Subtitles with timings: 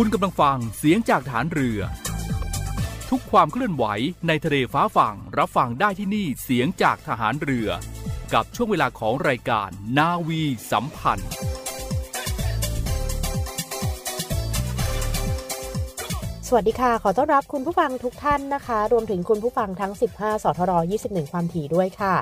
[0.00, 1.80] คุณกำลังฟังเสียงจากฐานเรือ
[3.10, 3.84] ทุกความเคลื่อนไหว
[4.28, 7.68] ในทะเลฟ้าฝั่งรับฟังได้ที่นี่เสียงจากฐานเรือ
[8.34, 11.30] กับช่วงเวลาของรายการนาวีสัมพันธ์
[16.46, 20.72] สวัสดีค่ะ ขอต้อนรับคุณผู้ฟังทุกท่านนะคะ รวมถึงคุณผู้ฟังทั้ง 15 สทร
[21.04, 22.14] 21 ความถี่ด้วยค่ะ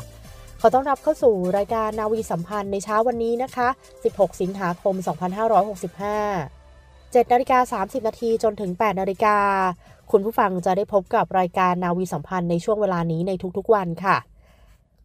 [0.61, 3.69] ขอต้อนรับเข้าสู่รายการนาวีสัมพันธ์ในเช้าวันนี้นะคะ
[4.05, 6.64] 16 สิงหาคม 2565
[7.15, 9.37] 7นาฬิกา30 นาทีจนถึง 8 นาฬิกา
[10.11, 14.17] คุณผู้ฟังจะได้พบกับรายการนาวีสัมพันธ์ในช่วงเวลานี้ในทุกๆวันค่ะ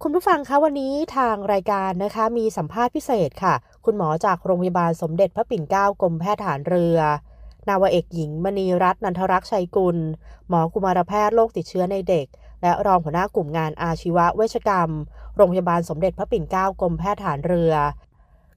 [0.04, 3.54] คุณผู้ฟังคะวันนี้ทางรายการนะคะมีสัมภาษณ์พิเศษค่ะ
[3.86, 6.98] คุณหมอจากโรงพยาบาลสมเด็จพระปิ่นเกล้ากรมแพทย์ฐานเรือ
[7.68, 9.98] นาวเอกหญิงมณีรัตน์นันทรักษ์ชัยกุล
[10.50, 12.26] หมอกุมารแพทย์โรคติดเชื้อในเด็ก
[12.62, 14.90] และรองหัวหน้ากลุ่มงานอาชีวเวชกรรม
[15.36, 17.74] โรงพยาบาลสมเด็จพระปิ่นเกล้ากรมแพทย์ฐานเรือ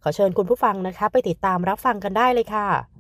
[0.03, 2.92] ขอเชิญคุณผู้ฟังนะคะ ไปติดตามรับฟังกันได้เลยค่ะ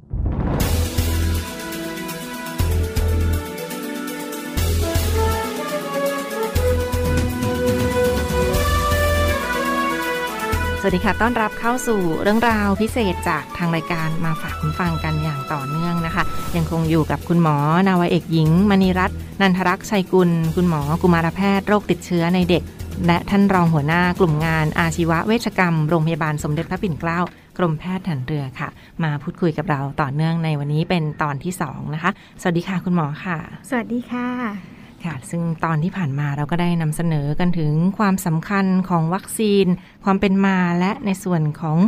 [10.84, 16.24] สวัสดีค่ะ ต้อนรับเข้าสู่เรื่องราวพิเศษจากทางรายการมาฝากคุณฟังกันอย่างต่อเนื่องนะคะ
[16.56, 17.56] ยังคงอยู่กับคุณหมอ
[17.88, 22.62] นาวเอกหญิง มณีรัตน์นันทรักษ์ชัยกุล คุณหมอกุมารแพทย์โรคติดเชื้อในเด็ก
[23.06, 27.20] และท่านรองหัวหน้ากลุ่มงานอาชีวะเวชกรรม โรงพยาบาลสมเด็จพระปิ่นเกล้า
[27.58, 28.68] กรมแพทย์ถันเรือค่ะ
[29.04, 32.10] มาพูดคุยกับเราต่อเนื่องในวันนี้เป็นตอนที่2นะคะ
[32.40, 33.38] สวัสดีค่ะคุณหมอค่ะ
[33.70, 39.66] สวัสดีค่ะ ค่ะ ซึ่งตอนที่ผ่านมาเราก็ได้นำเสนอกันถึงความสำคัญของวัคซีน
[40.04, 41.78] ความเป็นมาและในส่วนของ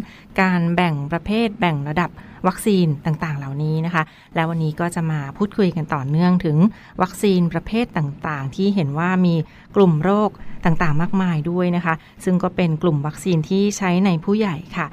[0.41, 2.11] การแบ่งประเภท แบ่งระดับ
[2.47, 4.03] วัคซีนต่างๆ เหล่านี้นะคะ
[4.35, 6.57] แล้ววันนี้ก็จะมาพูดคุยกันต่อเนื่องถึง
[7.03, 9.35] วัคซีนประเภทต่างๆ ที่เห็นว่ามี
[9.77, 10.31] กลุ่มโรค
[10.65, 11.95] ต่างๆ มากมายด้วยนะคะ
[12.25, 14.87] ซึ่งก็เป็นกลุ่มวัคซีนที่ใช้ในผู้ใหญ่ค่ะ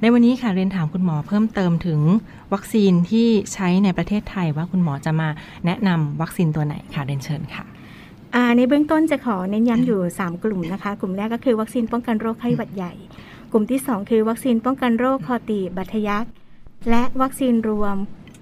[0.00, 2.00] ในวันนี้ค่ะเรียนถามคุณหมอเพิ่มเติมถึง
[2.52, 5.28] วัคซีนที่ใช้ในประเทศไทยว่าคุณหมอจะมา
[5.66, 7.64] แนะนำวัคซีนตัวไหนค่ะเรียนเชิญค่ะ
[8.56, 12.92] ในเบื้องต้นจะขอเน้นย้ำอยู่ 3 กลุ่มนะคะ กลุ่มแรกก็คือวัคซีนป้องกันโรคไข้หวัดใหญ่
[13.52, 16.32] กลุ่มที่ 2 คือวัคซีนป้องกันโรคคอตีบบาดทะยัก
[16.90, 17.96] และวัคซีนรวม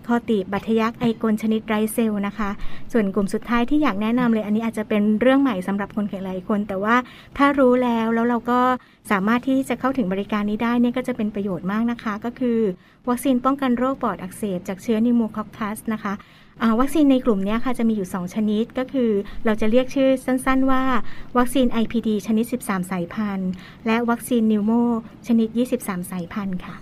[0.07, 2.51] คอตีบบาดทะยักไอกรนชนิดไร้เซลล์นะคะ
[2.93, 6.97] ส่วนกลุ่มสุดท้ายที่อยากแนะนำเลยอันนี้อาจจะเป็นเรื่องใหม่สำหรับคนไข้หลายคน แต่ว่า
[7.39, 8.61] ถ้ารู้แล้วแล้วเราก็
[9.11, 12.59] สามารถที่จะเข้าถึงบริการนี้ได้เนี่ยก็จะเป็นประโยชน์มากนะคะ ก็คือ
[13.09, 16.15] วัคซีนป้องกันโรคปอดอักเสบจากเชื้อนิวโมคอคคัสนะคะ
[16.81, 19.11] วัคซีนในกลุ่มนี้ค่ะจะมีอยู่ 2 ชนิดก็คือ
[19.45, 20.83] เราจะเรียกชื่อสั้นๆว่า
[21.39, 23.51] วัคซีน IPD ชนิด 13 สายพันธุ์
[23.87, 24.73] และวัคซีนนิวโม
[25.27, 25.49] ชนิด
[25.81, 26.77] 23 สายพันธุ์ค่ะ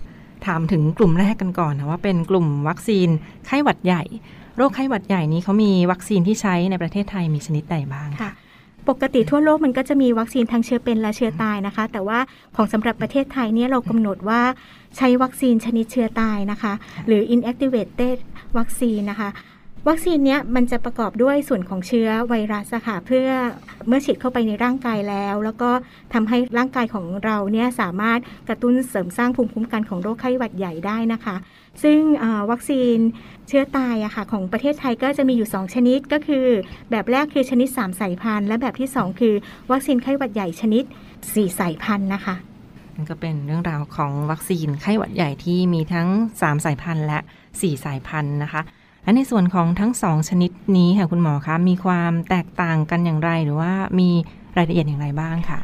[0.47, 3.07] ถามถึงกลุ่มแรกกันก่อนนะว่าเป็นกลุ่มวัคซีน
[3.45, 4.03] ไข้หวัดใหญ่
[4.57, 8.31] โรคไข้หวัดใหญ่นี้เขามีวัคซีนที่ใช้ในประเทศไทยมีชนิดใดบ้างค่ะ
[8.89, 12.19] ปกติทั่วโลกมันก็จะมีวัคซีนทั้งเชื้อเป็นและเชื้อตายนะคะ แต่ว่า
[12.55, 14.41] ของสำหรับประเทศไทยเนี่ยเรากำหนดว่า
[14.97, 16.73] ใช้วัคซีนชนิดเชื้อตายนะคะ
[17.07, 18.17] หรือ inactivated
[18.57, 19.29] วัคซีนนะคะ
[19.89, 23.27] วัคซีนเนี้ยมันจะประกอบด้วยส่วนของเชื้อไวรัสค่ะเพื่อ
[23.87, 25.69] เมื่อฉีดเข้าไปในร่างกายแล้ว แล้วก็
[26.13, 31.35] ทำให้ร่างกายของเราเนี่ยสามารถกระตุ้นเสริมสร้างภูมิคุ้มกันของโรคไข้หวัดใหญ่ได้นะคะ
[31.83, 31.99] ซึ่ง
[32.51, 32.97] วัคซีน
[33.47, 36.45] เชื้อตายอะค่ะของประเทศไทยก็จะมีอยู่ 2 ชนิดก็คือ
[36.91, 39.33] แบบแรกคือชนิด 3 สายพันธุ์และแบบที่ 2 คือ
[39.71, 40.83] วัคซีนไข้หวัดใหญ่ชนิด
[41.21, 42.35] 4 สายพันธุ์นะคะ
[42.95, 46.07] นั่นก็เป็นเรื่องราวของวัคซีนไข้หวัดใหญ่ที่มีทั้ง
[46.39, 47.19] 3 สายพันธุ์และ
[47.51, 48.63] 4 สายพันธุ์นะคะ
[49.05, 54.09] และในส่วนของทั้ง2ชนิดนี้ค่ะคุณหมอคะมีความแตกต่างกันอย่างไร หรือว่ามี
[54.57, 55.59] รายละเอียดอย่างไรบ้างค่ะ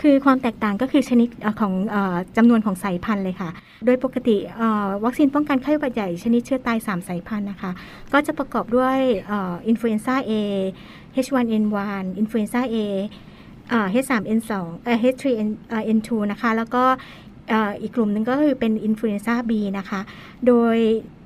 [0.00, 1.28] คือความแตกต่างก็คือชนิด
[1.60, 1.72] ของ
[2.36, 3.50] จำนวนของสายพันธุ์เลยค่ะ
[3.86, 4.36] โดยปกติ
[5.04, 7.70] วัคซีนป้องกันไข้หวัดใหญ่ชนิดเชื้อตาย 3 สายพันธุ์นะคะ
[8.12, 8.98] ก็จะประกอบด้วย
[9.68, 10.32] อินฟลูเอนซ่า A
[11.24, 12.76] H1N1 influenza A
[14.02, 14.50] H3N2
[15.02, 16.84] H3N2 นะคะ แล้วก็
[17.82, 20.00] อีกกลุ่มหนึ่งก็คือเป็นอินฟลูเอนซ่า B นะคะ
[20.46, 20.76] โดย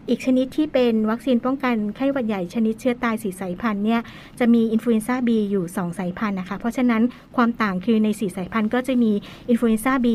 [0.09, 4.01] อีกชนิดที่เป็นวัคซีนป้องกันไข้หวัดใหญ่ชนิดเชื้อตายสี่สายพันธุ์เนี่ย
[4.39, 7.03] จะมี influenza B อยู่ 2 สายพันธุ์นะคะ เพราะฉะนั้น
[7.37, 9.13] ความต่างคือใน 4 สายพันธุ์ก็จะมี
[9.49, 10.07] อินฟลูเอนซ่า B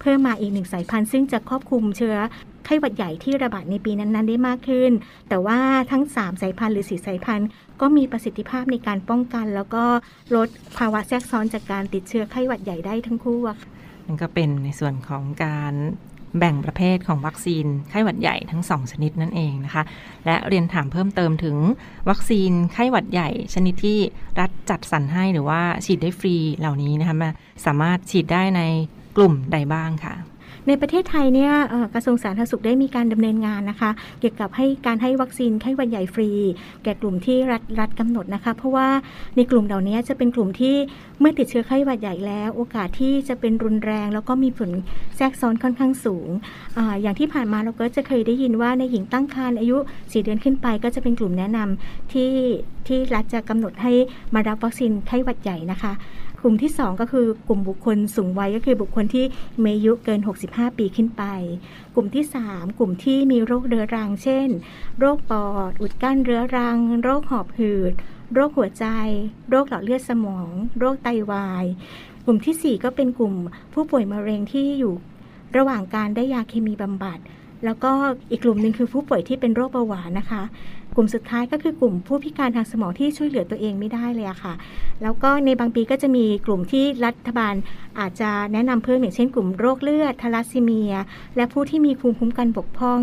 [0.00, 2.16] เพิ่มมาอีก 1 สายพันธุ์ ซึ่งจะครอบคลุมเชื้อ
[2.64, 4.92] ไข้หวัดใหญ่ที่ระบาดในปีนั้น ๆ ได้มากขึ้น
[5.28, 5.58] แต่ว่า
[5.90, 7.48] ทั้ง 3 สายพันธุ์หรือ4สายพันธุ์
[7.80, 9.84] ก็มีประสิทธิภาพในการป้องกัน แล้วก็
[10.36, 10.48] ลด
[10.78, 13.40] ภาวะแทรกซ้อนจากการติดเชื้อไข้หวัดใหญ่ได้ทั้งคู่
[14.06, 15.74] นั่นก็เป็นในส่วนของการ
[16.38, 19.82] แบ่งประเภทของวัคซีนไข้หวัดใหญ่ทั้ง 2 ชนิดนั่นเองนะคะ
[20.26, 21.56] และเรียนถามเพิ่มเติมถึง
[22.10, 23.98] วัคซีนไข้หวัดใหญ่ ชนิดที่
[24.40, 27.30] รัฐจัดสรรให้หรือว่าฉีดได้ฟรีเหล่านี้นะคะมา
[27.66, 28.62] สามารถฉีดได้ใน
[29.16, 30.14] กลุ่มใดบ้างค่ะ
[30.68, 31.52] ในประเทศไทยเนี่ย
[31.94, 36.30] กระทรวงสาธารณสุขได้มีการดำเนินงานนะคะ เกี่ยวกับให้การให้วัคซีนไข้หวัดใหญ่ฟรี
[36.84, 38.88] แก่กลุ่มที่รัฐรัฐกำหนดนะคะ เพราะว่า
[39.36, 40.76] ในกลุ่มเหล่านี้จะเป็นกลุ่มที่
[41.20, 44.70] เมื่อติดเชื้อไข้หวัดใหญ่แล้ว โอกาสที่จะเป็นรุนแรง แล้วก็มีผล
[45.16, 46.28] แทรกซ้อนค่อนข้างสูง
[46.76, 52.30] ออย่างที่ผ่านมาเราก็จะเคยได้ยินว่าในหญิงตั้งครรภ์อายุ 4 เดือนขึ้นไป ก็จะเป็นกลุ่มแนะนำที่
[52.88, 53.92] ที่รัฐจะกำหนดให้
[54.34, 55.92] มารับวัคซีนไข้หวัดใหญ่นะคะ
[56.42, 59.24] กลุ่มที่ 2 ก็คือกลุ่มบุคคลสูงวัยก็คือบุคคลที่
[59.62, 61.22] มีอายุเกิน 65 ปีขึ้นไป
[61.94, 64.48] กลุ่มที่ 3 กลุ่มที่มีโรคเรื้อรัง เช่น
[64.98, 67.92] โรคปอด อุดกั้นเรื้อรัง โรคหอบหืด
[68.34, 68.86] โรคหัวใจ
[69.50, 70.48] โรคหลอดเลือดสมอง
[70.78, 71.64] โรคไตาวาย
[72.24, 73.34] กลุ่มที่ 4 ก็เป็นกลุ่ม
[73.72, 74.94] ผู้ป่วยมะเร็งที่อยู่
[75.56, 77.18] ระหว่างการได้ยาเคมีบำบัด
[77.64, 77.92] แล้วก็
[78.30, 80.42] อีกกลุ่มหนึ่งคือผู้ป่วยที่เป็นโรคเบาหวานนะคะ
[81.00, 84.54] กลุ่มสุดท้ายก็คือกลุ่มผู้พิการทางสมองที่ช่วยเหลือตัวเองไม่ได้เลยอะค่ะ
[85.02, 87.54] แล้วก็ในบางปีก็จะมีกลุ่มที่รัฐบาล
[87.98, 90.94] อาจจะแนะนำเพิ่มอย่างเช่น กลุ่มโรคเลือดทาลัสซีเมีย
[91.36, 93.00] และผู้ที่มีภูมิคุ้มกันบกพร่อง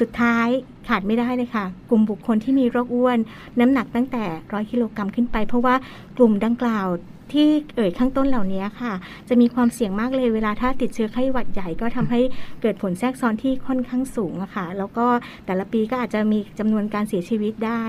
[0.00, 0.48] สุดท้าย
[0.88, 3.18] ขาดไม่ได้เลยค่ะ กลุ่มบุคคลที่มีโรคอ้วน
[3.60, 5.74] น้ำหนักตั้งแต่ร้อยกิโลกรัมขึ้นไป เพราะว่า
[6.16, 6.86] กลุ่มดังกล่าว
[7.32, 8.92] ที่เอ่ยข้างต้นเหล่านี้ค่ะ
[9.28, 12.20] จะมีความเสี่ยงมากเลยเวลาถ้าติดเชื้อไข้หวัดใหญ่ก็ทำให้
[12.62, 15.06] เกิดผลแทรกซ้อนที่ค่อนข้างสูงอะค่ะ แล้วก็
[15.46, 17.82] แต่ละปีก็อาจจะมีจำนวนการเสียชีวิตได้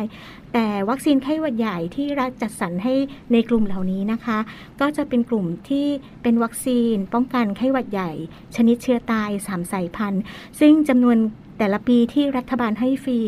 [0.54, 2.94] แต่วัคซีนไข้หวัดใหญ่ที่รัฐจัดสรรให้
[3.32, 4.38] ในกลุ่มเหล่านี้นะคะ
[4.82, 5.88] ก็จะเป็นกลุ่มที่
[6.24, 8.12] เป็นวัคซีน ป้องกันไข้หวัดใหญ่
[8.56, 10.22] ชนิดเชื้อตาย3สายพันธุ์
[10.60, 11.18] ซึ่งจำนวน
[11.60, 13.20] แต่ละปีที่รัฐบาลให้ฟรี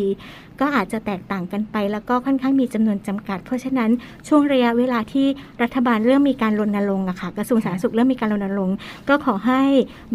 [0.59, 3.91] ก็อาจจะแตกต่างกันไป แล้วก็ค่อนข้างมีจำนวนจำกัด เพราะฉะนั้น
[4.27, 5.27] ช่วงระยะเวลาที่
[5.63, 8.75] รัฐบาลเริ่มมีการรณรงค์อะค่ะกระทรวงสาธารณสุขเริ่มมีการรณรงค์
[9.09, 9.63] ก็ขอให้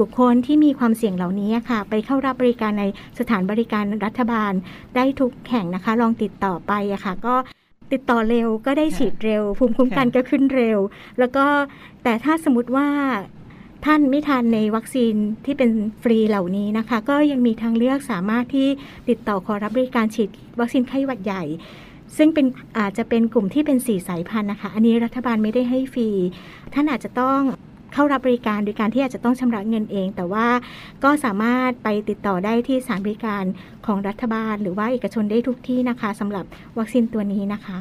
[0.01, 2.85] บุคคลที่มีความเสี่ยงเหล่านี้ค่ะ ไปเข้ารับบริการใน
[3.19, 4.53] สถานบริการรัฐบาล
[4.97, 7.35] ได้ทุกแห่งนะคะ ลองติดต่อไปอะค่ะ ก็
[7.93, 10.79] ติดต่อเร็วก็ได้ฉีดเร็ว ภูมิคุ้มกันก็ขึ้นเร็ว
[11.19, 11.47] แล้วก็
[12.05, 12.89] แต่ถ้าสมมติว่า
[13.87, 15.71] ท่านไม่ทานในวัคซีนที่เป็น
[16.03, 18.69] ฟรีเหล่านี้นะคะ ก็ยังมีทางเลือกสามารถที่
[19.09, 20.29] ติดต่อขอรับบริการฉีด
[20.61, 21.43] วัคซีนไข้หวัดใหญ่
[22.17, 22.47] ซึ่งเป็น
[22.79, 26.09] อาจจะเป็นกลุ่มที่เป็นสี่สายพันธุ์นะคะ อันนี้รัฐบาลไม่ได้ให้ฟรี
[26.75, 27.41] ท่านอาจจะต้อง
[27.95, 30.47] เข้ารับบริการโดยการที่อาจจะต้องชำระเงินเอง แต่ว่า
[31.05, 33.45] ก็สามารถไปติดต่อได้ที่สถานบริการ
[33.87, 36.45] ของรัฐบาล หรือว่าเอกชนได้ทุกที่นะคะสำหรับ
[36.79, 37.79] วัคซีนตัวนี้นะคะ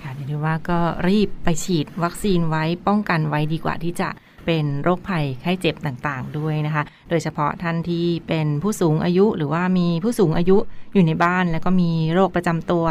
[0.00, 0.78] ค่ะเรียกว่าก็
[1.08, 4.08] รีบไปฉีดวัคซีนไว้ป้องกันไว้ดีกว่าที่จะ
[4.52, 10.56] เป็นโรคภัยไข้เจ็บต่างๆ ด้วยนะคะ โดยเฉพาะท่านที่เป็นผู้สูงอายุหรือว่ามีผู้สูงอายุ
[10.92, 12.84] อยู่ในบ้าน แล้วก็มีโรคประจำตัว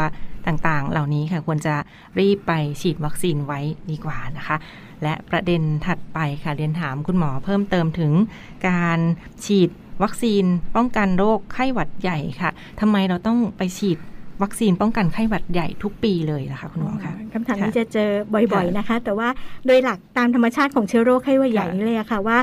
[0.46, 1.74] ต่างๆ เหล่านี้ค่ะควรจะ
[2.18, 4.56] รีบไปฉีดวัคซีนไว้ดีกว่านะคะ
[5.02, 8.12] และประเด็นถัดไปค่ะเรียนถามคุณหมอเพิ่มเติมถึง
[8.68, 8.98] การ
[9.44, 9.70] ฉีด
[10.02, 10.44] วัคซีน
[10.76, 12.50] ป้องกันโรคไข้หวัดใหญ่ค่ะ
[12.80, 13.98] ทำไมเราต้องไปฉีด
[14.42, 19.28] วัคซีนป้องกันไข้หวัดใหญ่ทุกปีเลยนะคะคุณหมอคะคำถามนี้จะเจอบ่อยๆนะคะ แต่ว่า
[19.66, 22.38] โดยหลักตามธรรมชาติของเชื้อโรคไข้หวัดใหญ่นี่เลยค่ะว่า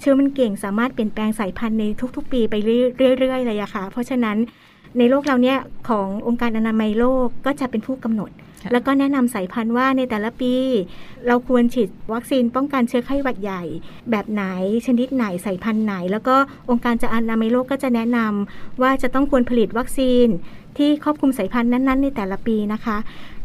[0.00, 1.84] เชื้อมันเก่งสามารถเปลี่ยนแปลงสายพันธุ์ใน
[2.16, 4.36] ทุก ๆ ปีไปเรื่อยๆเลยอะค่ะ เพราะฉะนั้น
[4.98, 8.30] ในโลกเราเนี่ยขององค์การอนามัยโลกก็จะเป็นผู้กำหนด
[8.72, 10.54] แล้วก็แนะนำสายพันธุ์ว่าในแต่ละปี
[11.26, 13.62] เราควรฉีดวัคซีนป้องกันเชื้อไข้หวัดใหญ่
[14.10, 14.44] แบบไหน
[14.86, 16.36] ชนิดไหนสายพันธุ์ไหน แล้วก็
[16.70, 20.26] องค์การจะอนามัยโลกก็จะแนะนำว่าจะต้องควรผลิตวัคซีน
[20.78, 22.96] ที่ครอบคลุมสายพันธุ์นั้นๆ ในแต่ละปีนะคะ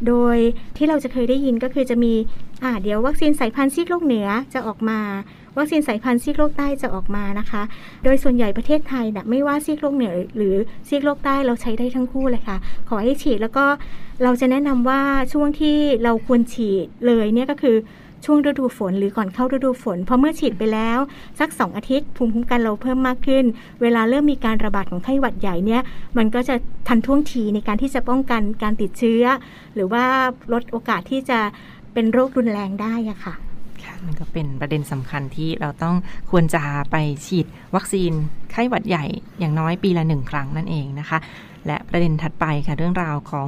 [0.07, 0.37] โดย
[0.77, 2.13] ที่เราจะเคยได้ยินก็คือจะมี
[2.63, 4.99] อ่าเดี๋ยววัคซีนสายพันธุ์ซีกโลกเหนือจะออกมา
[5.57, 7.61] วัคซีนสายพันธุ์ซีกโลกใต้จะออกมานะคะ
[8.03, 10.55] โดยส่วนใหญ่ประเทศไทยนะไม่ว่าซีกโลกเหนือหรือ
[10.87, 12.57] ซีกโลกใต้เราใช้ได้ทั้งคู่เลยค่ะ
[12.89, 13.65] ขอให้ฉีดแล้วก็
[14.23, 15.01] เราจะแนะนำว่า
[15.33, 17.75] ช่วงที่เราควรฉีดเลยเนี่ยก็คือ
[18.25, 20.99] ช่วงฤดูฝนหรือก่อนเข้าฤดูฝนเพราะเมื่อฉีดไปแล้ว
[21.39, 23.45] สัก 2 อาทิตย์ภูมิคุ้มกันเราเพิ่มมากขึ้น
[23.81, 25.81] เวลาเริ่มมีการระบาดของไข้หวัดใหญ่เนี่ย
[26.17, 26.55] มันก็จะ
[26.87, 29.23] ทันท่วงทีในการที่จะป้องกันการติดเชื้อ
[29.75, 30.03] หรือว่า
[30.53, 31.39] ลดโอกาสที่จะ
[31.93, 33.35] เป็นโรครุนแรงได้อะค่ะ
[33.83, 35.95] ค่ะมันก็เป็นประเด็นสำคัญที่เราต้อง
[36.31, 36.95] ควรจะไป
[37.25, 37.45] ฉีด
[37.75, 38.11] วัคซีน
[38.51, 39.05] ไข้หวัดใหญ่
[39.39, 41.17] อย่างน้อยปีละหนึ่งครั้งนั่นเองนะคะ
[41.67, 43.47] และประเด็นถัดไปค่ะเรื่องราวของ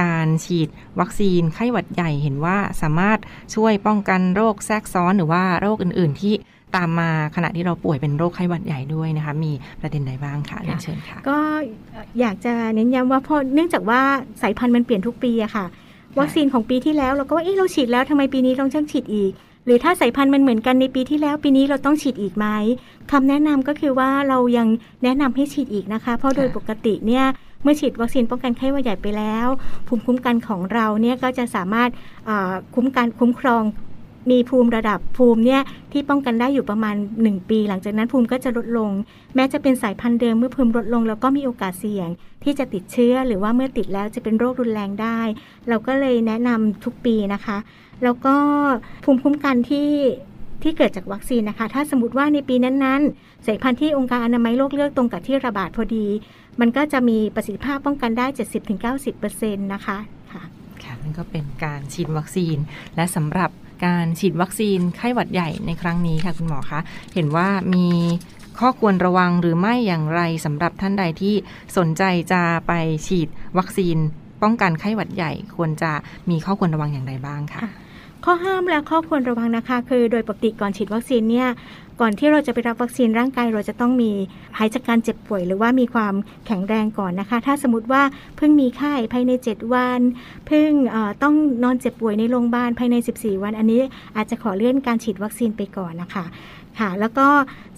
[0.00, 0.68] การฉีด
[1.00, 3.18] วัคซีนไข้หวัดใหญ่เห็นว่าสามารถ
[3.54, 6.34] ช่วยป้องกันโรคแทรกซ้อนหรือว่าโรคอื่น ๆ ที่
[6.76, 11.38] ตามมาขณะที่เราป่วยเป็นโรคไข้หวัดใหญ่ด้วยนะคะ มีประเด็นใดบ้างคะเรียนเชิญค่ะ ก็
[12.20, 14.00] อยากจะเน้นย้ำว่าพอเนื่องจากว่า
[14.42, 15.66] สายพันธุ์มันเปลี่ยนทุกปีอะค่ะ
[16.18, 19.32] วัคซีนของปีที่แล้วเราก็ว่าเอ๊ะเราฉีดแล้วทำไมปีนี้ต้องช่างฉีดอีก
[19.64, 22.46] หรือถ้าสายพันธุ์มันเหมือนกันในปีที่แล้ว ปีนี้เราต้องฉีดอีกไหม
[23.10, 24.68] คำแนะนำก็คือว่าเรายัง
[25.04, 27.24] แนะนำให้ฉีดอีกนะคะ เพราะโดยปกติเนี่ย
[27.62, 29.48] เมื่อฉีดวัคซีนป้องกันไข้หวัดใหญ่ไปแล้ว
[29.86, 31.90] ภูมิคุ้มกันของเราเนี่ยก็จะสามารถ
[32.74, 33.64] คุ้มกันคุ้มครอง
[34.30, 35.62] มีภูมิระดับภูมิเนี่ย
[35.92, 38.90] ที่ป้องกันได้อยู่ประมาณ 1 ปี หลังจากนั้นภูมิก็จะลดลง
[39.34, 42.08] แม้จะเป็นสายพันธุ์เดิมเมื่อภูมิลดลง แล้วก็มีโอกาสเสี่ยง
[42.44, 45.20] ที่จะติดเชื้อหรือว่าเมื่อติดแล้วจะเป็นโรครุนแรงได้
[45.68, 47.58] เราก็เลยแนะนำทุกปีนะคะ
[48.04, 48.34] แล้วก็
[49.04, 49.90] ภูมิคุ้มกันที่
[50.62, 56.06] ที่เกิดจากวัคซีนนะคะ ถ้าสมมติว่าในปีนั้นๆ สายพันธุ์ที่องค์การอนามัยโลกเลือกตรงกับที่ระบาดพอดี
[56.60, 58.26] มันก็จะมีประสิทธิภาพป้องกันได้
[58.98, 59.98] 70-90%นะคะ
[60.32, 60.42] ค่ะ
[60.82, 62.56] ค่ะนั่นก็เป็นการฉีดวัคซีน
[62.96, 63.50] และสำหรับ
[63.86, 66.80] การฉีดวัคซีนไข้หวัดใหญ่ในครั้งนี้ค่ะคุณหมอคะ
[67.14, 67.86] เห็นว่ามี
[68.60, 71.34] ข้อควรระวังหรือไม่อย่างไรสำหรับท่านใดที่
[71.76, 72.02] สนใจ
[72.32, 72.72] จะไป
[73.06, 73.96] ฉีดวัคซีน
[74.42, 75.92] ป้องกันไข้หวัดใหญ่ควรจะ
[76.30, 77.60] มีข้อควรระวังอย่างไรบ้างคะ
[78.24, 81.48] ข้อห้ามและข้อควรระวังนะคะ คือโดยปกติก่อนฉีดวัคซีนเนี่ย
[82.00, 84.12] ก่อนที่เราจะไปรับวัคซีนร่างกายเราจะต้องมี
[84.58, 86.14] หายจากการเจ็บป่วย หรือว่ามีความ
[86.46, 88.02] แข็งแรงก่อนนะคะ ถ้าสมมติว่า
[88.36, 90.00] เพิ่งมีไข้ภายใน 7 วัน
[90.46, 90.70] เพิ่ง
[91.22, 91.34] ต้อง
[91.64, 93.82] นอนเจ็บป่วยในโรงพยาบาลภายใน 14 วัน อันนี้
[94.16, 96.24] อาจจะขอเลื่อนการฉีดวัคซีนไปก่อนนะคะ
[96.78, 97.28] ค่ะ แล้วก็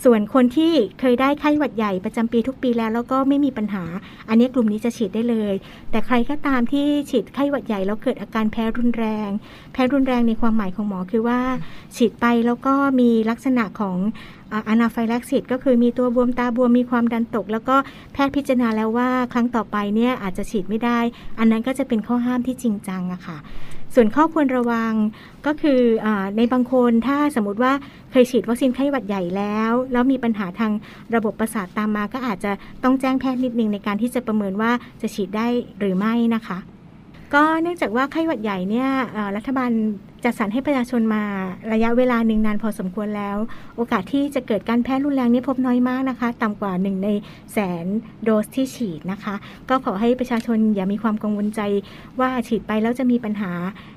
[0.04, 3.84] ส่วนคนที่เคยได้ไข้หวัดใหญ่ประจำปีทุกปีแล้ว แล้วก็ไม่มีปัญหา
[4.28, 5.54] อันนี้กลุ่มนี้จะฉีดได้เลย
[5.90, 9.30] แต่ใครก็ตามที่ฉีดไข้หวัดใหญ่แล้วเกิดอาการแพ้รุนแรง
[9.72, 11.40] แพ้รุนแรงในความหมายของหมอคือว่า
[11.96, 13.98] ฉีดไปแล้วก็มีลักษณะของ
[14.68, 17.76] อนาไฟลักซิสก็คือมีตัวบวมตาบวมมีความดันตก แล้วก็
[18.12, 20.98] แพทย์พิจารณาแล้วว่าครั้งต่อไปเนี่ยอาจจะฉีดไม่ได้
[21.38, 23.38] อันนั้นก็จะเป็นข้อห้ามที่จริงจังอะค่ะ
[23.94, 24.92] ส่วนข้อควรระวัง
[25.46, 26.06] ก็คืออ
[26.36, 27.72] ในบางคนถ้าสมมติว่า
[28.10, 30.72] เคยฉีดวัคซีนไข้หวัดใหญ่แล้ว แล้วมีปัญหาทาง
[31.14, 32.52] ระบบประสาทตามมาก็อาจจะ
[32.84, 34.70] ต้องแจ้งแพทย์นิดนึงในการที่จะประเมินว่า
[35.02, 35.46] จะฉีดได้
[35.78, 36.58] หรือไม่นะคะ
[37.34, 38.88] ก็เนื่องจากว่าไข้หวัดใหญ่เนี่ย
[39.36, 39.70] รัฐบาล
[40.24, 41.24] จัดสรรให้ประชาชนมา
[41.72, 43.36] ระยะเวลาหนึ่งนานพอสมควรแล้ว
[43.76, 47.08] โอกาสที่จะเกิดการแพ้รุนแรงนี่พบน้อยมากนะคะ ต่ำกว่าหนึ่งใน
[47.52, 47.86] แสน
[48.24, 49.34] โดสที่ฉีดนะคะ
[49.68, 51.60] ก็ขอให้ประชาชนอย่ามีความกังวลใจ
[52.20, 53.52] ว่าฉีดไปแล้วจะมีปัญหา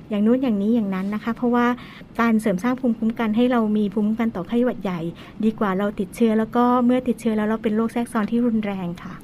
[0.08, 1.66] อย่างนู้นอย่างนี้อย่างนั้นนะคะ เพราะว่า
[2.20, 5.00] การเสริมสร้างภูมิคุ้มกันให้เรามีภูมิคุ้มกันต่อไข้หวัดใหญ่
[5.44, 9.14] ดีกว่าเราติดเชื้อแล้วก็เมื่อติดเชื้อแล้วเราเป็นโรคแทรกซ้อนที่รุนแรงค่ะ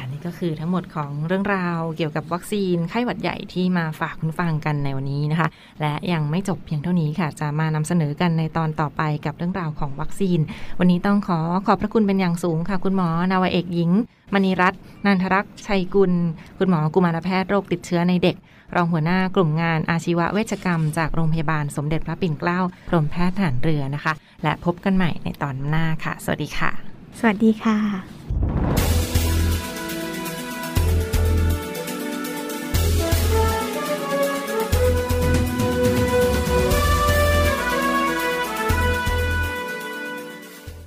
[0.00, 5.48] ค่ะนี่ก็คือทั้งหมดของเรื่องราวเกี่ยวกับวัคซีนไข้หวัดใหญ่ที่มาฝากคุณฟังกันในวันนี้นะคะ
[5.80, 10.38] และยังไม่จบเพียงเท่านี้ค่ะ จะมานำเสนอกันในตอนต่อไปกับเรื่องราวของวัคซีน
[10.78, 13.90] วันนี้ต้องขอขอบพระคุณเป็นอย่างสูงค่ะ คุณหมอนาวเอกหญิง
[14.34, 16.12] มณีรัตน์นันทรักษ์ชัยกุล
[16.58, 18.36] คุณหมอกุมารแพทย์โรคติดเชื้อในเด็ก
[18.76, 26.70] รองหัวหน้ากลุ่มงานอาชีวเวชกรรม จากโรงพยาบาลสมเด็จพระปิ่นเกล้ากรมแพทย์ทหารเรือนะคะ และพบกันใหม่ในตอนหน้าค่ะ สวัสดีค่ะ
[27.18, 28.19] สวัสดีค่ะ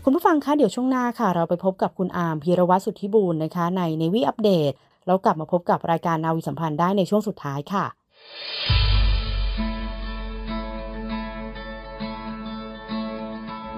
[0.06, 4.72] คุณผู้ฟังคะเดี๋ยวช่วงหน้าค่ะ เราไปพบกับคุณอาร์มพีรวัตรสุทธิบูรณ์นะคะ ในในวีอัปเดต
[5.06, 7.86] แล้วกลับมาพบกับรายการนาวีสัมพันธ์ได้ในช่วงสุดท้ายค่ะ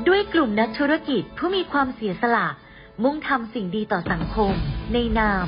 [0.07, 2.47] ด้วยกลุ่มนักธุรกิจผู้มีความเสียสละ
[3.03, 4.53] มุ่งทำสิ่งดีต่อสังคม
[4.93, 5.45] ในนาม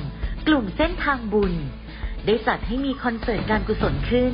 [0.48, 1.54] กลุ่มเส้นทางบุญ
[2.26, 4.34] ได้จัดให้มีคอนเสิร์ตการกุศลขึ้น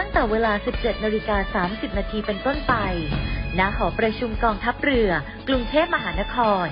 [0.00, 2.74] ั้งแต่เวลา 17นาฬิกา30 นาทีเป็นต้นไป
[3.58, 5.10] ณ หอประชุมกองทัพเรือ
[5.48, 6.66] กรุงเทพมหานคร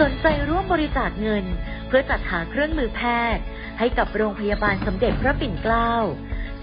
[0.00, 1.44] สนใจร่วมบริจาคเงิน
[1.86, 3.00] เพื่อจัดหาเครื่องมือแพ
[3.36, 3.44] ทย์
[3.78, 5.92] ให้กับโรงพยาบาลสมเด็จพระปิ่นเกล้า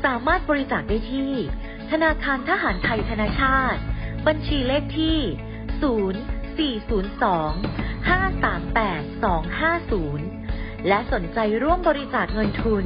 [0.05, 1.33] สามารถบริจาคได้ที่
[1.91, 3.81] ธนาคารทหารไทยธนาชาติ
[4.27, 5.19] บัญชีเลขที่
[6.81, 6.83] 0402
[10.23, 12.85] 538-250 และสนใจร่วมบริจาคเงินทุน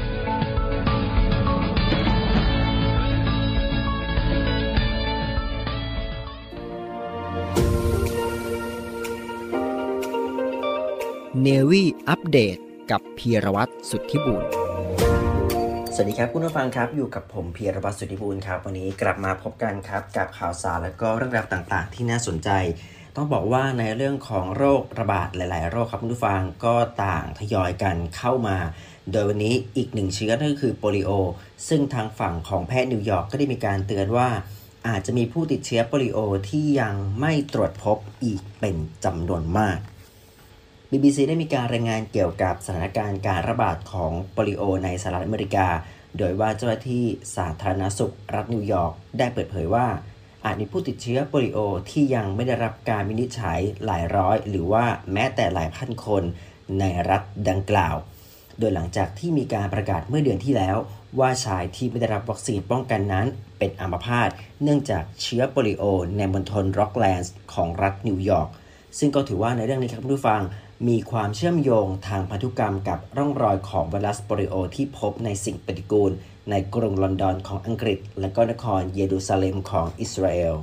[11.43, 12.57] เนวี่อัปเดต
[12.91, 14.43] กับพีรวัตรสุทธิบุญ
[15.93, 22.49] สวัสดีครับคุณผู้ฟังครับอยู่กับผมพีรวัตรสุทธิบุญครับ วันนี้กลับมาพบกันครับกับข่าวสารและก็เรื่องราวต่างๆ ที่น่าสนใจ
[23.15, 28.57] ต้องบอกว่าในเรื่องของโรคระบาดหลาย ๆ โรคครับคุณผู้ฟังก็ต่างทยอยกันเข้ามา
[29.11, 31.11] โดยวันนี้อีกหนึ่งเชื้อนั่นก็คือโปลิโอ
[31.67, 34.29] ซึ่งทางฝั่งของแพทย์นิวยอร์กก็ได้มีการเตือนว่า
[34.87, 36.19] อาจจะมีผู้ติดเชื้อโปลิโอ
[36.49, 39.79] ที่ยังไม่ตรวจพบอีกเป็นจำนวนมาก
[40.93, 45.67] BBC ได้มีการรายงานเกี่ยวกับสถานการณ์การระบาดของโปลิโอในสหรัฐอเมริกา
[46.17, 47.05] โดยว่าเจ้าหน้าที่
[47.35, 49.87] สาธารณสุขรัฐนิวยอร์กได้เปิดเผยว่า
[50.45, 51.59] อาจมีผู้ติดเชื้อโปลิโอ
[51.91, 56.23] ที่ยังไม่ได้รับการวินิจฉัยหลายร้อย หรือว่าแม้แต่หลายพันคน
[56.79, 57.95] ในรัฐดังกล่าว
[58.59, 60.77] โดยหลังจากที่มีการประกาศเมื่อเดือนที่แล้ว
[61.19, 63.25] ว่าชายที่ไม่ได้รับวัคซีนป้องกันนั้น
[63.59, 64.29] เป็นอัมพาต
[64.63, 65.83] เนื่องจากเชื้อโปลิโอ
[66.17, 68.49] ในมณฑลร็อกแลนด์ของรัฐนิวยอร์ก
[68.99, 70.41] ซึ่งก็ถือว่าในเรื่องนี้ครับผู้ฟัง
[70.89, 76.11] มีความเชื่อมโยงทางพันธุกรรมกับร่องรอยของไวรัสโปลิโอที่พบในสิ่งปฏิกูล
[76.49, 80.55] ในกรุงลอนดอนของอังกฤษ และก็นครเยรูซาเล็มของอิสราเอล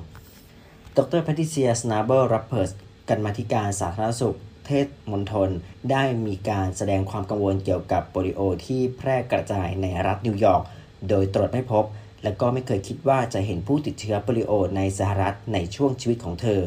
[0.97, 2.71] ดร.แพทริเซีย ชนาเบล รัปเพิร์ต
[3.09, 5.51] กรรมาธิการสาธารณสุข เทศมณฑล
[5.91, 10.63] ได้มีการแสดงความกังวลเกี่ยวกับโปลิโอที่แพร่กระจายในรัฐนิวยอร์ก
[11.09, 11.85] โดยตรวจไม่พบ
[12.23, 16.61] และก็ไม่เคยคิดว่าจะเห็นผู้ติดเชื้อโปลิโอในสหรัฐในช่วงชีวิตของเธอ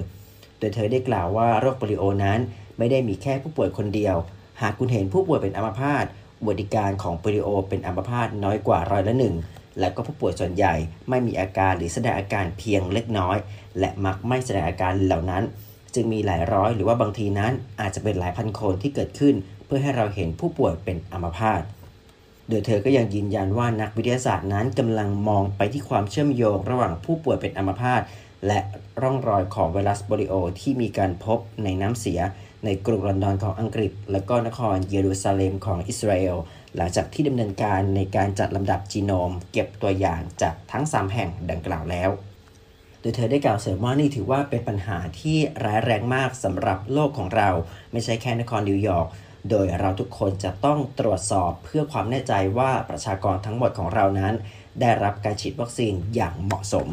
[0.60, 2.40] โดยเธอได้กล่าวว่าโรคโปลิโอนั้น
[2.82, 4.16] ไม่ได้มีแค่ผู้ป่วยคนเดียว
[4.62, 6.06] หากคุณเห็นผู้ป่วยเป็นอัมพาต
[6.40, 9.36] อุบัติการของโปลิโอเป็นอัมพาตน้อยกว่าร้อยละหนึ่ง
[9.80, 10.74] และก็ผู้ป่วยส่วนใหญ่
[11.10, 13.38] ไม่มีอาการหรือแสดงอาการเพียงเล็กน้อย
[13.80, 15.44] และมักไม่แสดงอาการเหล่านั้น
[15.96, 21.62] จึงมีหลายร้อยหรือว่าบางทีนั้นอาจจะเป็นหลายพันคนที่เกิดขึ้น เพื่อให้เราเห็นผู้ป่วยเป็นอัมพาต
[22.50, 28.02] โดยเธอก็ยังยืนยันว่านักวิทยาศาสตร์นั้นกำลังมองไปที่ความเชื่อมโยงระหว่างผู้ป่วยเป็นอัมพาต
[28.48, 28.60] และ
[29.02, 32.20] ร่องรอยของไวรัสโปลิโอที่มีการพบในน้ำเสีย
[32.66, 36.36] ในกรุงลอนดอนของอังกฤษ และก็นครเยรูซาเล็มของอิสราเอล
[36.76, 42.10] หลังจากที่ดำเนินการในการจัดลำดับจีโนม เก็บตัวอย่างจากทั้ง 3 แห่งดังกล่าวแล้ว
[43.00, 47.50] โดยเธอได้กล่าวเสริมว่านี่ถือว่าเป็นปัญหาที่ร้ายแรงมากสำหรับโลกของเรา
[47.92, 49.08] ไม่ใช่แค่นครนิวยอร์ก
[49.50, 54.34] โดยเราทุกคนจะต้องตรวจสอบเพื่อความแน่ใจว่าประชากรทั้งหมดของเรานั้น
[54.82, 56.88] ได้รับการฉีดวัคซีนอย่างเหมาะสม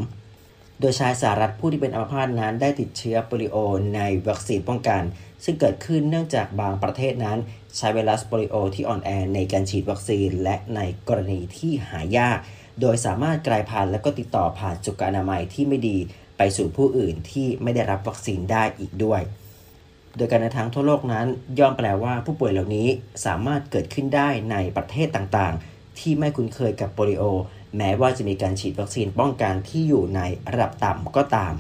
[0.81, 3.57] โดยชายสหรัฐผู้ที่เป็นอัมพาตนั้นได้ติดเชื้อโปลิโอ
[3.97, 5.03] ในวัคซีนป้องกัน
[5.45, 7.39] ซึ่งเกิดขึ้นเนื่องจากบางประเทศนั้น
[7.77, 12.39] ใช้ไวรัสโปลิโอที่อ่อนแอในการฉีดวัคซีน และในกรณีที่หายาก
[12.81, 15.99] โดยสามารถกลายพันธุ์และก็ติดต่อผ่านสุขอนามัยที่ไม่ดี
[16.39, 19.21] ไปสู่ผู้อื่นที่ไม่ได้รับวัคซีนได้อีกด้วย
[20.17, 21.27] โดยการเดินทางทั่วโลกนั้น
[21.59, 22.89] ย่อมแปลว่าผู้ป่วยเหล่านี้
[23.27, 27.25] สามารถเกิดขึ้นได้ในประเทศต่างๆ ที่ไม่คุ้นเคยกับโปลิโอ
[27.77, 30.21] แม้ว่าจะมีการฉีดวัคซีนป้องกันที่อยู่ใน
[30.53, 31.55] ระดับต่ำก็ตาม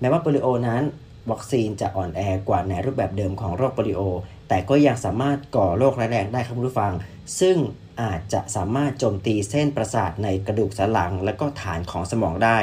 [0.00, 0.82] แม้ว่าโปลิโอนั้น
[1.30, 4.02] วัคซีนจะอ่อนแอกว่าในรูปแบบเดิมของโรคโปลิโอ
[4.48, 6.92] แต่ก็ยังสามารถก่อโรคร้ายแรงได้ครับคุณผู้ฟัง
[7.40, 7.56] ซึ่ง
[8.02, 12.58] อาจจะสามารถโจมตีเส้นประสาทในกระดูกสันหลัง และก็ฐานของสมองได้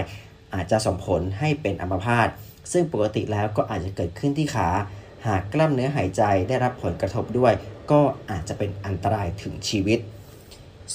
[0.53, 2.27] อาจจะส่งผลให้เป็นอัมพาต
[2.71, 4.69] ซึ่งปกติแล้วก็อาจจะเกิดขึ้นที่ขา
[5.27, 7.53] หากกล้ามเนื้อหายใจได้รับผลกระทบด้วย
[7.91, 9.99] ก็อาจจะเป็นอันตรายถึงชีวิต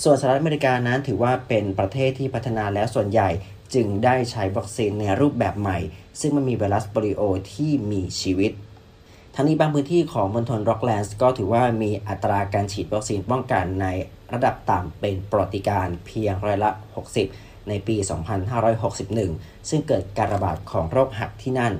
[0.01, 3.29] ส่วนสหรัฐอเมริกานั้นถือว่าเป็นประเทศที่พัฒนาแล้วส่วนใหญ่
[3.75, 5.79] จึงได้ใช้วัคซีนในรูปแบบใหม่
[6.21, 8.53] ซึ่งมันมีไวรัสโปลิโอที่มีชีวิต
[9.35, 13.87] ทั้งนี้บางพื้นที่ของมณฑลร็อกแลนด์ก็ถือว่ามีอัตราการฉีดวัคซีนป้องกันใน
[14.33, 16.71] ระดับต่ำเป็นประวัติการณ์เพียงร้อยละ
[17.19, 17.97] 60 ในปี
[18.83, 21.73] 2561 ซึ่งเกิดการระบาดของโรคหัดที่นั่น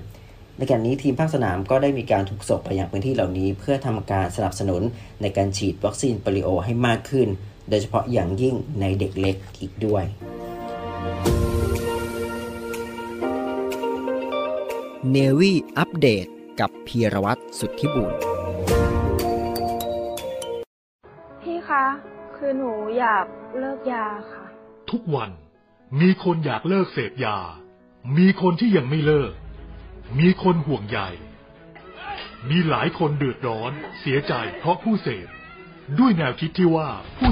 [0.59, 4.83] ในการนี้ทีมภาคสนามก็ได้มีการถูกส่งไปยังพื้นที่เหล่านี้ เพื่อทำการสนับสนุน
[5.23, 7.29] ในการฉีดวัคซีนโปลิโอให้มากขึ้น
[7.69, 10.05] โดยเฉพาะอย่างยิ่งในเด็กเล็กอีกด้วย
[15.11, 16.27] เนวี่อัปเดต
[16.61, 18.13] กับพีรวัตรสุทธิบุญ
[21.43, 21.85] พี่คะ
[22.37, 23.27] คือหนูอยาก
[23.59, 24.45] เลิกยาค่ะ
[24.91, 25.31] ทุกวัน
[26.01, 27.39] มีคนอยากเลิกเสพยา
[28.17, 29.33] มีคนที่ยังไม่เลิก
[30.19, 30.99] มีคนห่วงใย
[32.51, 35.29] มีหลายคนเดือดร้อน เสียใจเพราะผู้เสพ
[35.99, 37.32] ด้วยแนวคิดที่ว่าผู้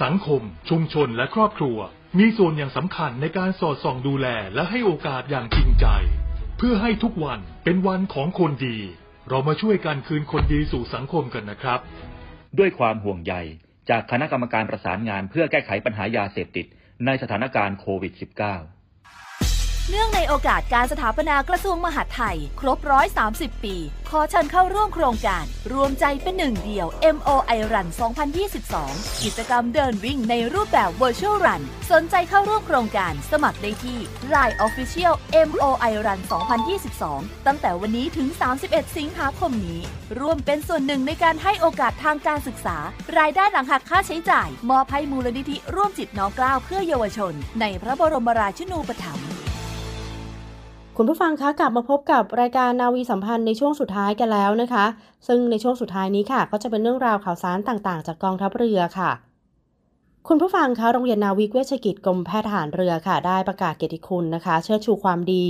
[0.00, 1.78] สังคม ชุมชนและครอบครัว
[2.18, 5.86] มีส่วนอย่างสำคัญในการสอดส่องดูแลและให้โอกาสอย่างจริงใจ
[6.58, 8.78] เพื่อให้ทุกวันเป็นวันของคนดี
[9.28, 11.80] เรามาช่วยกันคืนคนดีสู่สังคมกันนะครับ
[12.58, 13.34] ด้วยความห่วงใย
[13.90, 16.66] จากคณะกรรมการประสานงานเพื่อแก้ไขปัญหายาเสพติด
[17.06, 18.12] ในสถานการณ์โควิด
[18.50, 18.81] -19
[19.90, 22.78] เนื่องในโอกาสการสถาปนากระทรวงมหาดไทย ครบ
[23.20, 23.76] 130 ปี
[24.10, 27.88] ขอเชิญเข้าร่วมโครงการ รวมใจเป็นหนึ่งเดียว MOI Run
[28.54, 33.98] 2022 กิจกรรมเดินวิ่งในรูปแบบ Virtual Run สนใจเข้าร่วมโครงการสมัครได้ที่
[34.34, 35.14] Line Official
[35.48, 36.20] MOI Run
[36.82, 38.28] 2022 ตั้งแต่วันนี้ถึง
[38.62, 39.80] 31 สิงหาคมนี้
[40.20, 42.76] ร่วมเป็นส่วนหนึ่งในการให้โอกาสทางการศึกษา
[43.18, 49.31] รายได้หลังหักค่าใช้จ่าย มอบให้มูลนิธิร่วมจิตน้อมเกล้าเพื่อเยาวชน ในพระบรมราชินูปถัมภ์
[50.96, 54.86] คุณผู้ฟังคะกลับมาพบกับรายการนาวีสัมพันธ์ในช่วงสุดท้ายกันแล้วนะคะ
[55.26, 59.10] ซึ่งในช่วงสุดท้ายนี้ค่ะ ก็จะเป็นเรื่องราวข่าวสารต่างๆ จากกองทัพเรือค่ะ
[60.28, 65.46] คุณผู้ฟังคะโรงเรียนนาวิกเวชกิจกรมแพทย์ทหารเรือค่ะ ได้ประกาศเกียรติคุณนะคะ เชิดชูความดี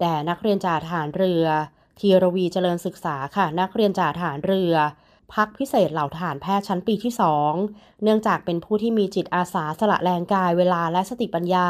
[0.00, 1.44] แด่นักเรียนจ่าทหารเรือ
[1.98, 4.74] ทีรวีเจริญศึกษาค่ะ นักเรียนจ่าทหารเรือ
[5.34, 7.12] พักพิเศษเหล่าทหารแพทย์ชั้นปีที่
[7.56, 11.68] 2 เนื่องจากเป็นผู้ที่มีจิตอาสาสละแรงกายเวลาและสติปัญญา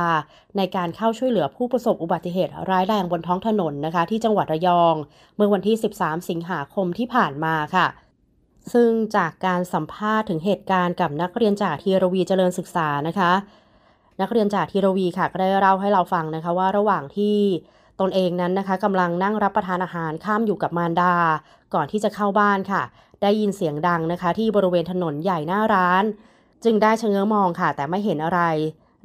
[0.56, 4.94] ในการเข้าช่วยเหลือผู้ประสบอุบัติเหตุร้ายแรงบนท้องถนนนะคะ ที่จังหวัดระยอง
[5.36, 7.86] เมื่อวันที่ 13 สิงหาคมที่ผ่านมาค่ะ
[8.72, 13.32] ซึ่งจากการสัมภาษณ์ถึงเหตุการณ์กับนักเรียนจ่าทีรวีเจริญศึกษานะคะ
[14.20, 17.38] นักเรียนจ่าทีรวีค่ะก็ได้เล่าให้เราฟังนะคะว่าระหว่างที่
[18.00, 21.14] ตนเองนั้นนะคะกำลังนั่งรับประทานอาหารข้ามอยู่กับมารดา
[21.74, 22.82] ก่อนที่จะเข้าบ้านค่ะ
[23.24, 26.04] ได้ยินเสียงดังนะคะ ที่บริเวณถนนใหญ่หน้าร้าน
[26.64, 28.40] จึงได้ชะเง้อมองค่ะ แต่ไม่เห็นอะไร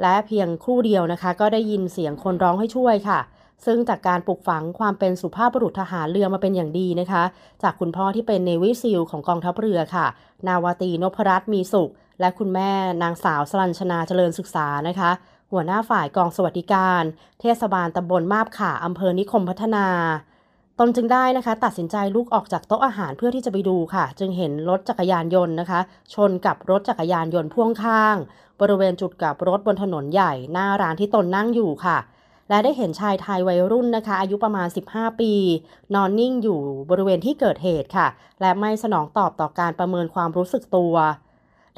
[0.02, 3.20] และเพียงครู่เดียวนะคะ ก็ได้ยินเสียงคนร้องให้ช่วยค่ะ
[3.66, 7.24] ซึ่งจากการปลูกฝังความเป็นสุภาพบุรุษทหารเรือมาเป็นอย่างดีนะคะ
[7.64, 10.06] จากคุณพ่อที่เป็นเนวิซิลของกองทัพเรือค่ะ
[10.48, 12.72] นาวาตีนพรัตน์มีสุข และคุณแม่
[13.04, 15.12] นางสาวสลัญชนาเจริญศึกษานะคะ
[15.52, 17.04] หัวหน้าฝ่ายกองสวัสดิการ
[17.42, 19.88] เทศบาลตำบลมาบขาอำเภอนิคมพัฒนา
[20.80, 25.80] ตนจึงได้นะคะตัดสินใจลุกออกจากโต๊ะอาหารเพื่อที่จะไปดูค่ะ จึงเห็นรถจักรยานยนต์นะคะ
[26.14, 28.16] ชนกับรถจักรยานยนต์พ่วงข้าง
[28.62, 31.98] บริเวณจุดกับรถบนถนนใหญ่หน้าร้านที่ตนนั่งอยู่ค่ะ
[32.50, 35.34] และได้เห็นชายไทยวัยรุ่นนะคะ อายุประมาณ 15 ปี
[35.94, 38.08] นอนนิ่งอยู่บริเวณที่เกิดเหตุค่ะ
[38.42, 40.94] และไม่สนองตอบต่อการประเมินความรู้สึกตัว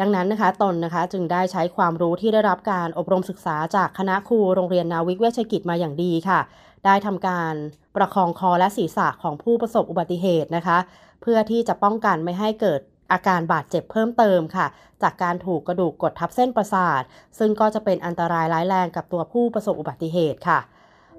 [0.02, 6.40] ดังนั้นนะคะตนนะคะจึงได้ใช้ความรู้ที่ได้รับการอบรมศึกษาจากคณะครูโรงเรียนนาวิกเวชกิจมาอย่างดีค่ะ
[6.86, 7.54] ได้ทำการ
[7.96, 10.78] ประคองคอและศีรษะของผู้ประสบอุบัติเหตุนะคะ
[11.22, 14.66] เพื่อที่จะป้องกันไม่ให้เกิดอาการบาดเจ็บเพิ่มเติมค่ะ
[15.02, 17.02] จากการถูกกระดูกกดทับเส้นประสาท
[17.40, 20.60] ซึ่งก็จะเป็นอันตรายร้ายแรงกับตัวผู้ประสบอุบัติเหตุค่ะ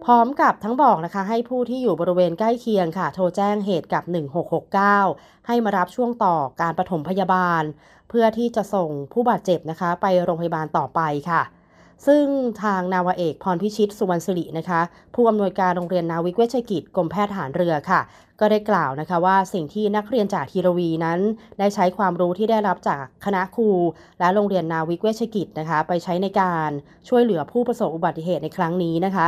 [0.04, 4.04] พร้อมกับทั้งบอกนะคะให้ผู้ที่อยู่บริเวณใกล้เคียงค่ะ โทรแจ้งเหตุกับ
[4.74, 7.62] 1669 ให้มารับช่วงต่อการปฐมพยาบาล
[8.08, 11.42] เพื่อที่จะส่งผู้บาดเจ็บนะคะ ไปโรงพยาบาลต่อไปค่ะ
[12.06, 12.24] ซึ่ง
[12.62, 14.80] ทางนาวเอกพรพิชิตสุวรรณสิรินะคะ
[15.14, 18.00] ผู้อำนวยการโรงเรียนนาวิกเวชกิจกรมแพทย์ทหารเรือค่ะ
[18.40, 21.20] ก็ได้กล่าวนะคะว่าสิ่งที่นักเรียนจากทีรวีนั้น
[21.58, 23.70] ได้ใช้ความรู้ที่ได้รับจากคณะครู
[24.18, 26.70] และโรงเรียนนาวิกเวชกิจนะคะ ไปใช้ในการ
[27.08, 29.26] ช่วยเหลือผู้ประสบอุบัติเหตุในครั้งนี้นะคะ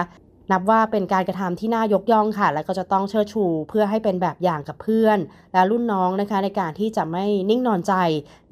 [0.52, 5.18] นับว่าเป็นการกระทำที่น่ายกย่องค่ะ และก็จะต้องเชิดชู เพื่อให้เป็นแบบอย่างกับเพื่อน
[5.52, 7.94] และรุ่นน้องนะคะ ในการที่จะไม่นิ่งนอนใจ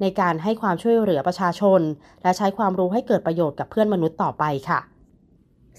[0.01, 1.81] ในการให้ความช่วยเหลือประชาชน
[2.23, 4.79] และใช้ความรู้ให้เกิดประโยชน์กับเพื่อนมนุษย์ต่อไปค่ะ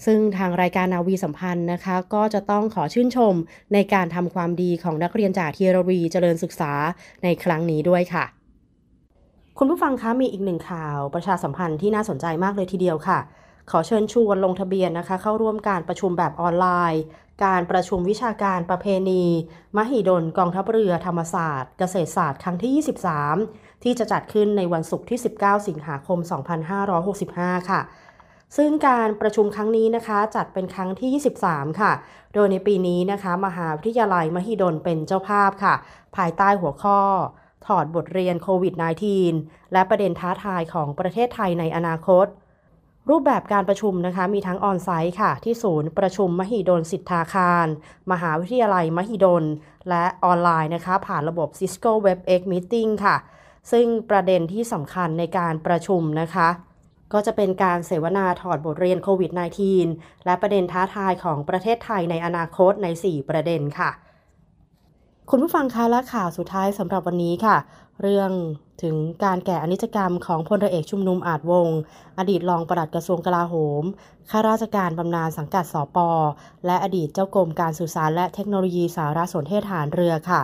[0.05, 3.33] ซึ่งทางรายการนาวีสัมพันธ์นะคะ ก็จะต้องขอชื่นชม
[3.73, 6.71] ในการทำความดีของนักเรียนจากเทีรวีเจริญศึกษา
[7.23, 8.25] ในครั้งนี้ด้วยค่ะ
[9.57, 13.19] คุณผู้ฟังคะมีอีกหนึ่งข่าวประชาสัมพันธ์ที่น่าสนใจมากเลยทีเดียวค่ะ
[13.71, 17.03] ขอเชิญชวนลงทะเบียนนะคะ เข้าร่วมการประชุมแบบออนไลน์
[17.45, 19.23] การประชุมวิชาการประเพณี
[19.77, 22.83] มหิดลกองทัพเรือธรรมศาสตร์ เกษตรศาสตร์ครั้งที่
[23.37, 26.19] 23 ที่จะจัดขึ้นในวันศุกร์ที่ 19 สิงหาคม
[26.93, 27.81] 2565 ค่ะ
[28.57, 31.91] ซึ่งการประชุมครั้งนี้นะคะจัดเป็นครั้งที่ 23 ค่ะ
[32.33, 35.75] โดยในปีนี้นะคะ มหาวิทยาลัยมหิดลเป็นเจ้าภาพค่ะ
[36.15, 36.99] ภายใต้หัวข้อ
[37.65, 38.73] ถอดบทเรียนโควิด
[39.23, 42.25] -19 และประเด็นท้าทายของประเทศไทยในอนาคต
[43.09, 47.67] รูปแบบการประชุมนะคะมีทั้งออนไซต์ค่ะ ที่ศูนย์ประชุมมหิดลสิทธาคาร
[48.11, 49.43] มหาวิทยาลัยมหิดล
[49.89, 53.15] และออนไลน์นะคะ ผ่านระบบ Cisco WebEx Meeting ค่ะ
[53.71, 56.49] ซึ่งประเด็นที่สำคัญในการประชุมนะคะ
[57.13, 59.31] ก็จะเป็นการเสวนาถอดบทเรียนโควิด
[59.79, 63.91] -19 และประเด็นท้าทายของประเทศไทยในอนาคตใน 4 ประเด็นค่ะ
[65.29, 67.57] คุณผู้ฟังคะและข่าวสุดท้ายสำหรับวันนี้ค่ะ
[68.01, 68.31] เรื่อง
[68.83, 71.67] ถึงการแก่อนิจกรรมของพลเรือเอกชุมนุมอาจวง
[72.17, 73.83] อดีตรองปลัดกระทรวงกลาโหม
[74.29, 76.09] ข้าราชการบำนาญสังกัดสปอ
[76.65, 80.41] และอดีตเจ้ากรมการสื่อสารและเทคโนโลยีสารสนเทศฐานเรือค่ะ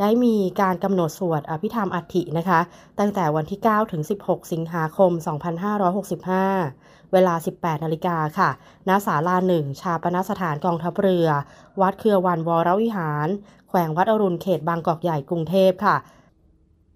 [0.00, 2.60] ได้มีการกำหนดสวดอภิธรรมอัฐินะคะ
[2.98, 5.10] ตั้งแต่วันที่ 9 ถึง 16 สิงหาคม
[6.42, 8.50] 2565 เวลา 18 นาฬิกาค่ะ
[8.88, 11.28] ณ ศาลาหนึ่ง ชาปนสถานกองทัพเรือ
[11.80, 13.28] วัดเครือวันวรวิหาร
[13.68, 15.96] แขวงวัดอรุณเขตบางกอกใหญ่กรุงเทพค่ะ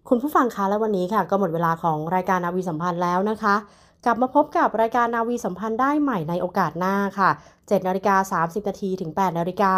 [0.09, 3.55] คุณผู้ฟังคะและวันนี้ค่ะ ก็หมดเวลาของรายการนาวีสัมพันธ์แล้วนะคะ
[4.05, 9.75] กลับมาพบกับรายการนาวีสัมพันธ์ได้ใหม่ในโอกาสหน้าค่ะ 7นาฬิกา30นาทีถึง8นาฬิกา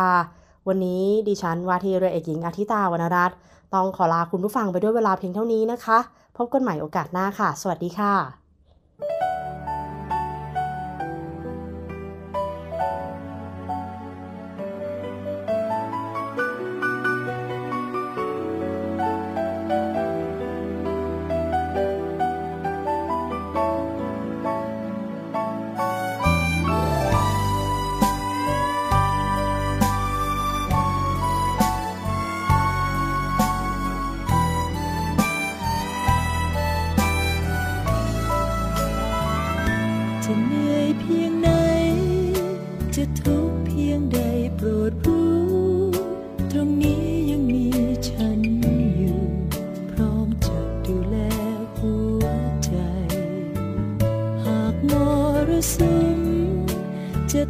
[0.69, 3.37] วันนี้ดิฉันวาทีเรือเอกหญิงอาทิตาวรรณรัตน์
[3.75, 5.99] ต้องขอลาคุณผู้ฟังไปด้วยเวลาเพียงเท่านี้นะคะ
[6.37, 8.44] พบกันใหม่โอกาสหน้าค่ะ สวัสดีค่ะ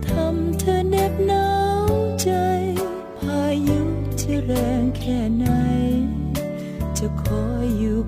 [0.09, 1.49] ทำเธอเน็บหนา
[1.89, 1.91] ว
[2.23, 2.29] ใจ
[3.19, 3.81] พายุ
[4.21, 4.53] จะแร
[4.83, 5.47] งแค่ไหน
[6.99, 7.99] จะคอยอยู่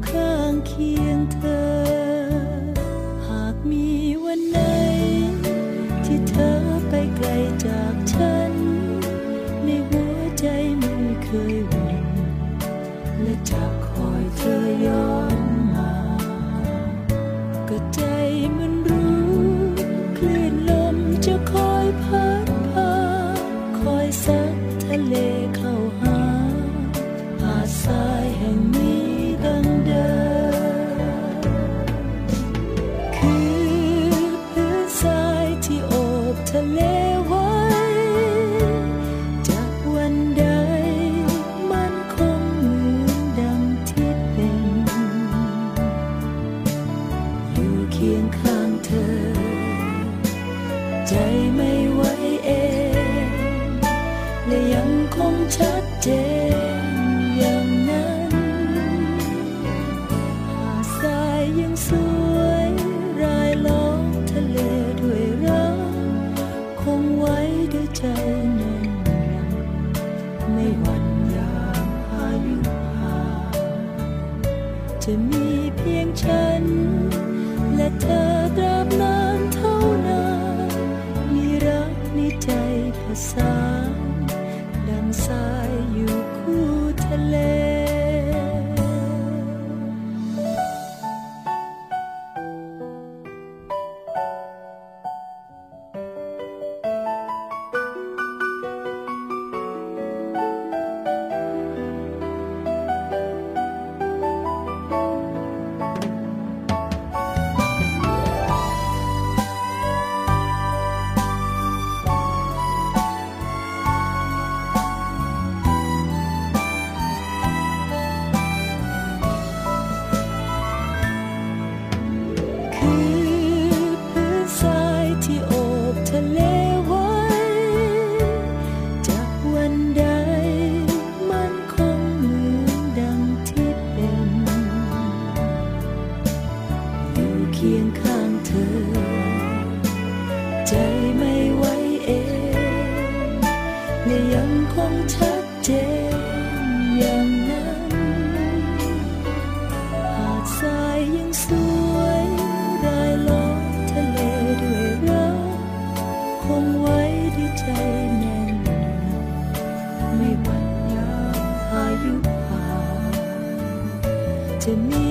[164.66, 165.06] บน